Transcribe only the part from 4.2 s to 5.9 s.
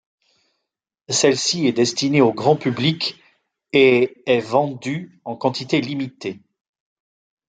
est vendue en quantité